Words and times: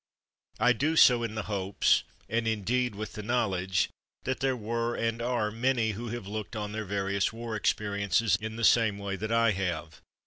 I 0.59 0.73
do 0.73 0.95
so 0.95 1.21
in 1.21 1.35
the 1.35 1.43
hopes 1.43 2.03
and, 2.27 2.47
indeed, 2.47 2.95
with 2.95 3.13
the 3.13 3.21
know 3.21 3.49
ledge, 3.49 3.91
that 4.23 4.39
there 4.39 4.55
were, 4.55 4.95
and 4.95 5.21
are, 5.21 5.51
many 5.51 5.91
who 5.91 6.07
have 6.07 6.25
looked 6.25 6.55
on 6.55 6.71
their 6.71 6.85
various 6.85 7.31
war 7.31 7.55
experiences 7.55 8.35
in 8.41 8.55
the 8.55 8.63
same 8.63 8.97
way 8.97 9.15
that 9.17 9.31
I 9.31 9.51
have. 9.51 10.01